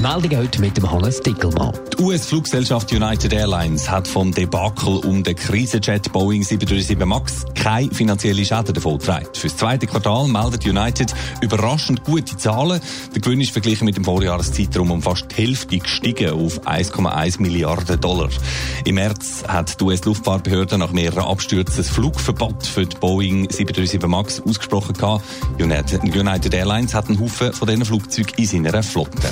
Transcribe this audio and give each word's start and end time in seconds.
Die 0.00 0.06
Meldung 0.06 0.38
heute 0.38 0.60
mit 0.62 0.74
dem 0.78 0.90
Hannes 0.90 1.20
Dickelmann. 1.20 1.78
Die 1.92 2.02
US-Fluggesellschaft 2.02 2.90
United 2.90 3.34
Airlines 3.34 3.90
hat 3.90 4.08
vom 4.08 4.32
Debakel 4.32 4.96
um 4.96 5.22
den 5.22 5.36
Krisenjet 5.36 6.10
Boeing 6.10 6.42
737 6.42 7.06
MAX 7.06 7.44
keine 7.54 7.92
finanzielle 7.92 8.42
Schäden 8.42 8.72
getragen. 8.72 9.26
Für 9.34 9.48
das 9.48 9.58
zweite 9.58 9.86
Quartal 9.86 10.26
meldet 10.26 10.64
United 10.64 11.14
überraschend 11.42 12.02
gute 12.04 12.34
Zahlen. 12.38 12.80
Der 13.14 13.20
Gewinn 13.20 13.42
ist 13.42 13.50
verglichen 13.50 13.84
mit 13.84 13.98
dem 13.98 14.04
Vorjahreszeitraum 14.04 14.90
um 14.90 15.02
fast 15.02 15.26
die 15.32 15.42
Hälfte 15.42 15.78
gestiegen 15.78 16.30
auf 16.30 16.66
1,1 16.66 17.42
Milliarden 17.42 18.00
Dollar. 18.00 18.30
Im 18.86 18.94
März 18.94 19.44
hat 19.48 19.78
die 19.78 19.84
US-Luftfahrtbehörde 19.84 20.78
nach 20.78 20.92
mehreren 20.92 21.24
Abstürzen 21.24 21.76
das 21.76 21.90
Flugverbot 21.90 22.66
für 22.66 22.86
die 22.86 22.96
Boeing 22.96 23.50
737 23.50 24.08
MAX 24.08 24.40
ausgesprochen. 24.40 24.94
United 25.58 26.54
Airlines 26.54 26.94
hat 26.94 27.08
einen 27.08 27.20
Haufen 27.20 27.52
von 27.52 27.68
diesen 27.68 27.84
Flugzeugen 27.84 28.32
in 28.38 28.46
seiner 28.46 28.82
Flotte. 28.82 29.28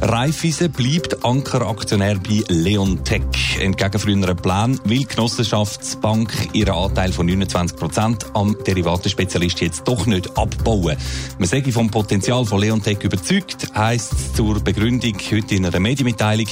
Raiffeisen 0.00 0.70
bleibt 0.72 1.24
Ankeraktionär 1.24 2.16
bei 2.16 2.42
Leontech. 2.48 3.58
Entgegen 3.60 3.98
früheren 3.98 4.36
Plänen 4.36 4.80
will 4.84 4.98
die 4.98 5.06
Genossenschaftsbank 5.06 6.50
ihren 6.52 6.74
Anteil 6.74 7.12
von 7.12 7.26
29 7.26 7.76
Prozent 7.76 8.26
am 8.34 8.56
Derivatenspezialist 8.66 9.60
jetzt 9.60 9.84
doch 9.86 10.06
nicht 10.06 10.36
abbauen. 10.36 10.96
Man 11.38 11.48
sage 11.48 11.72
vom 11.72 11.90
Potenzial 11.90 12.44
von 12.44 12.60
Leontech 12.60 13.02
überzeugt, 13.02 13.68
heisst 13.74 14.12
es 14.12 14.34
zur 14.34 14.60
Begründung 14.60 15.16
heute 15.30 15.54
in 15.54 15.66
einer 15.66 15.80
Medienmitteilung. 15.80 16.48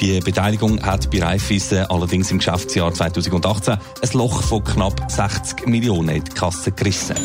Die 0.00 0.20
Beteiligung 0.20 0.84
hat 0.84 1.10
bei 1.10 1.22
Raiffeisen 1.22 1.86
allerdings 1.86 2.30
im 2.30 2.38
Geschäftsjahr 2.38 2.92
2018 2.92 3.74
ein 3.74 4.10
Loch 4.12 4.42
von 4.42 4.62
knapp 4.62 5.10
60 5.10 5.66
Millionen 5.66 6.10
in 6.10 6.24
die 6.24 6.32
Kasse 6.32 6.72
gerissen. 6.72 7.16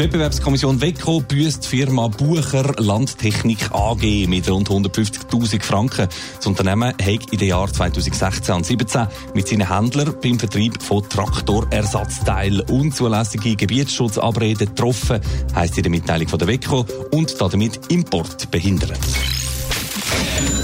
Die 0.00 0.04
Wettbewerbskommission 0.06 0.80
WECO 0.80 1.20
büßt 1.20 1.62
die 1.62 1.76
Firma 1.76 2.08
Bucher 2.08 2.72
Landtechnik 2.78 3.70
AG 3.70 4.26
mit 4.28 4.48
rund 4.48 4.70
150.000 4.70 5.62
Franken. 5.62 6.08
Das 6.38 6.46
Unternehmen 6.46 6.94
hat 6.94 7.30
in 7.30 7.38
den 7.38 7.48
Jahren 7.48 7.70
2016 7.70 8.54
und 8.54 8.64
2017 8.64 9.06
mit 9.34 9.46
seinen 9.46 9.68
Händlern 9.68 10.14
beim 10.22 10.38
Vertrieb 10.38 10.82
von 10.82 11.06
Traktorersatzteilen 11.06 12.62
unzulässige 12.70 13.56
Gebietsschutzabräde 13.56 14.68
getroffen, 14.68 15.20
heisst 15.54 15.76
in 15.76 15.82
der 15.82 15.90
Mitteilung 15.90 16.28
von 16.28 16.38
der 16.38 16.48
WECO, 16.48 16.86
und 17.10 17.38
damit 17.38 17.78
Import 17.90 18.50
behindert. 18.50 18.98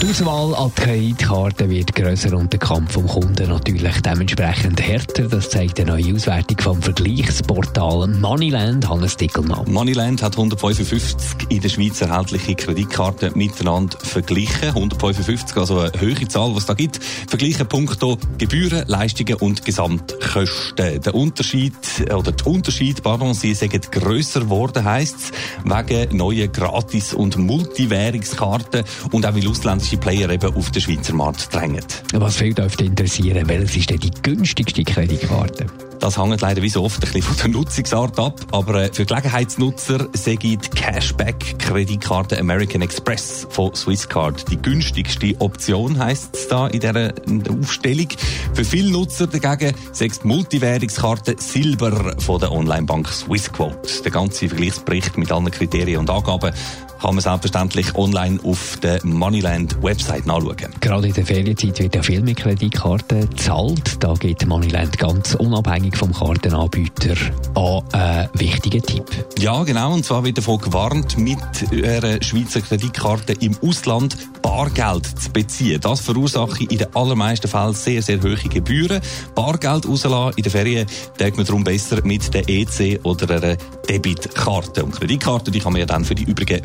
Die 0.06 0.10
Auswahl 0.10 0.54
an 0.54 0.70
die 0.76 0.82
Kreditkarte 0.82 1.68
wird 1.68 1.96
grösser 1.96 2.36
und 2.36 2.52
der 2.52 2.60
Kampf 2.60 2.92
vom 2.92 3.08
Kunden 3.08 3.48
natürlich 3.48 4.00
dementsprechend 4.02 4.80
härter. 4.80 5.24
Das 5.24 5.50
zeigt 5.50 5.80
eine 5.80 5.90
neue 5.90 6.14
Auswertung 6.14 6.60
vom 6.60 6.80
Vergleichsportal 6.80 8.06
Moneyland. 8.06 8.88
Hannes 8.88 9.16
Dickelmann. 9.16 9.68
Moneyland 9.68 10.22
hat 10.22 10.34
155 10.34 11.48
in 11.48 11.60
der 11.60 11.68
Schweiz 11.70 12.00
erhältliche 12.00 12.54
Kreditkarten 12.54 13.32
miteinander 13.36 13.98
verglichen. 13.98 14.68
155, 14.68 15.56
also 15.56 15.80
eine 15.80 16.00
höhere 16.00 16.28
Zahl, 16.28 16.50
was 16.54 16.58
es 16.58 16.66
da 16.66 16.74
gibt. 16.74 17.02
Vergleichen 17.02 17.66
punkto 17.66 18.16
Gebühren, 18.38 18.84
Leistungen 18.86 19.34
und 19.34 19.64
Gesamtkosten. 19.64 21.02
Der 21.02 21.14
Unterschied, 21.16 21.74
oder 22.14 22.30
der 22.30 22.46
Unterschied, 22.46 23.02
pardon, 23.02 23.34
sie 23.34 23.54
sagen 23.54 23.80
grösser 23.90 24.42
geworden, 24.42 24.84
heisst 24.84 25.16
es, 25.16 25.32
wegen 25.64 26.16
neuen 26.16 26.52
Gratis- 26.52 27.12
und 27.12 27.38
Multiwährungskarten 27.38 28.84
und 29.10 29.26
auch 29.26 29.34
weil 29.34 29.48
ausländische 29.48 29.95
Player 29.98 30.30
eben 30.30 30.54
auf 30.54 30.70
den 30.70 30.82
Schweizer 30.82 31.14
Markt 31.14 31.54
drängen. 31.54 31.84
Was 32.14 32.36
viel 32.36 32.54
dürfte 32.54 32.84
interessieren, 32.84 33.48
welches 33.48 33.76
ist 33.76 33.90
denn 33.90 33.98
die 33.98 34.10
günstigste 34.22 34.84
Kreditkarte? 34.84 35.66
Das 36.00 36.18
hängt 36.18 36.40
leider 36.40 36.62
wie 36.62 36.68
so 36.68 36.84
oft 36.84 36.96
ein 36.96 37.00
bisschen 37.00 37.22
von 37.22 37.36
der 37.36 37.48
Nutzungsart 37.48 38.18
ab. 38.18 38.40
Aber 38.52 38.74
äh, 38.76 38.92
für 38.92 39.04
Gelegenheitsnutzer 39.06 40.08
sehe 40.12 40.34
ich 40.34 40.58
die 40.58 40.68
Cashback-Kreditkarte 40.68 42.38
American 42.38 42.82
Express 42.82 43.46
von 43.50 43.74
Swisscard 43.74 44.50
die 44.50 44.56
günstigste 44.56 45.34
Option, 45.40 45.98
heisst 45.98 46.36
es 46.36 46.48
da 46.48 46.66
in 46.68 46.80
dieser 46.80 47.12
Aufstellung. 47.58 48.08
Für 48.54 48.64
viele 48.64 48.90
Nutzer 48.90 49.26
dagegen 49.26 49.74
sagt 49.92 50.22
die 50.22 50.26
Multiwährungskarte 50.28 51.36
Silber 51.38 52.16
von 52.18 52.40
der 52.40 52.52
Onlinebank 52.52 53.08
Swissquote. 53.08 54.02
Der 54.04 54.12
ganze 54.12 54.48
Vergleichsbericht 54.48 55.16
mit 55.16 55.32
allen 55.32 55.50
Kriterien 55.50 56.00
und 56.00 56.10
Angaben 56.10 56.52
kann 57.00 57.14
man 57.14 57.20
selbstverständlich 57.20 57.94
online 57.94 58.38
auf 58.42 58.78
der 58.82 59.04
Moneyland 59.04 59.82
Website 59.82 60.26
nachschauen. 60.26 60.56
Gerade 60.80 61.08
in 61.08 61.14
der 61.14 61.26
Ferienzeit 61.26 61.78
wird 61.78 61.94
ja 61.94 62.02
viel 62.02 62.22
mit 62.22 62.38
Kreditkarten 62.38 63.30
gezahlt. 63.30 64.02
Da 64.02 64.14
geht 64.14 64.46
Moneyland 64.46 64.98
ganz 64.98 65.34
unabhängig 65.34 65.96
vom 65.96 66.12
Kartenanbieter 66.12 67.14
an 67.54 67.82
einen 67.92 68.28
wichtigen 68.34 68.82
Tipp. 68.82 69.06
Ja, 69.38 69.62
genau. 69.64 69.92
Und 69.92 70.04
zwar 70.04 70.24
wird 70.24 70.38
davon 70.38 70.58
gewarnt, 70.58 71.18
mit 71.18 71.38
einer 71.72 72.22
Schweizer 72.22 72.60
Kreditkarte 72.60 73.34
im 73.40 73.56
Ausland 73.62 74.16
Bargeld 74.42 75.06
zu 75.06 75.30
beziehen. 75.30 75.80
Das 75.80 76.00
verursache 76.00 76.64
in 76.64 76.78
den 76.78 76.94
allermeisten 76.94 77.48
Fällen 77.48 77.74
sehr, 77.74 78.02
sehr 78.02 78.22
hohe 78.22 78.36
Gebühren. 78.36 79.00
Bargeld 79.34 79.86
rauslassen 79.86 80.34
in 80.36 80.42
den 80.42 80.52
Ferien 80.52 80.86
denkt 81.18 81.36
man 81.36 81.46
darum 81.46 81.64
besser 81.64 82.04
mit 82.04 82.32
der 82.32 82.48
EC 82.48 83.00
oder 83.04 83.36
einer 83.36 83.56
Debitkarte. 83.88 84.84
Und 84.84 84.92
Kreditkarte, 84.92 85.50
die 85.50 85.58
kann 85.58 85.72
man 85.72 85.80
ja 85.80 85.86
dann 85.86 86.04
für 86.04 86.14
die 86.14 86.24
übrigen 86.24 86.64